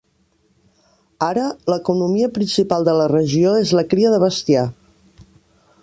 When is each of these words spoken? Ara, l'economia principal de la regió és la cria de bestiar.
Ara, 1.25 1.43
l'economia 1.73 2.31
principal 2.39 2.89
de 2.89 2.97
la 3.01 3.07
regió 3.13 3.53
és 3.67 3.75
la 3.81 3.85
cria 3.93 4.15
de 4.15 4.23
bestiar. 4.25 4.69